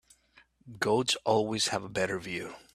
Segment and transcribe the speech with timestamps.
[0.79, 2.55] Goats always have a better view.